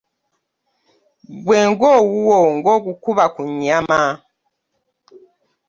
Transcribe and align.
Ggwe 1.35 1.57
ng’owuwo 1.69 2.37
ng’okuba 2.55 3.25
ku 3.33 3.41
nnyama. 3.49 4.01